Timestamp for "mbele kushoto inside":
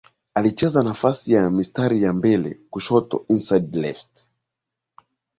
2.13-3.79